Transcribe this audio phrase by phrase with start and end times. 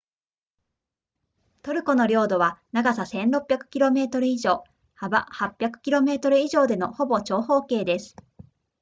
[1.61, 4.63] トルコの領土は長さ 1,600 km 以上
[4.95, 8.15] 幅800 km 以上でのほぼ長方形です